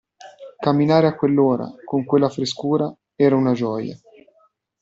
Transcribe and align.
Camminare 0.57 1.05
a 1.05 1.13
quell'ora, 1.15 1.71
con 1.85 2.05
quella 2.05 2.27
frescura, 2.27 2.91
era 3.13 3.35
una 3.35 3.53
gioia. 3.53 3.95